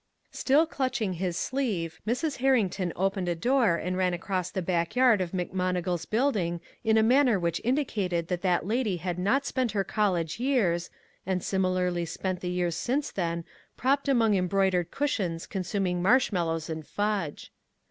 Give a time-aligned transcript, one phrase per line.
[0.31, 2.37] Still clutching his sleeve, Mrs.
[2.37, 7.03] Herrington opened a door and ran across the back yard of McMonigal's building in a
[7.03, 10.89] manner which indicated that that lady had not spent her college years
[11.23, 13.45] (and similarly spent the years since then
[13.77, 17.51] propped among embroidered cushions consuming marshmallows and fudge.)